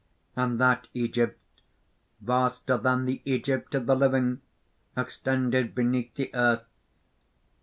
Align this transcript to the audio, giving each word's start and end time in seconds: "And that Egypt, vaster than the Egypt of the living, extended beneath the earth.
"And 0.35 0.59
that 0.59 0.87
Egypt, 0.95 1.39
vaster 2.21 2.79
than 2.79 3.05
the 3.05 3.21
Egypt 3.23 3.75
of 3.75 3.85
the 3.85 3.95
living, 3.95 4.41
extended 4.97 5.75
beneath 5.75 6.15
the 6.15 6.33
earth. 6.33 6.65